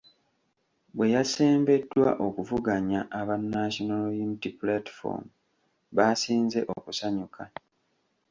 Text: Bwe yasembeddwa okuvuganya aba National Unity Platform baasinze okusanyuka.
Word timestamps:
Bwe 0.95 1.07
yasembeddwa 1.15 2.09
okuvuganya 2.25 3.01
aba 3.19 3.35
National 3.55 4.03
Unity 4.23 4.49
Platform 4.61 5.25
baasinze 5.95 6.59
okusanyuka. 6.75 7.43